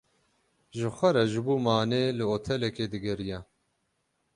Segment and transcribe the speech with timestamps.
[0.77, 3.39] Ji xwe re ji bo manê li otelekê digeriya.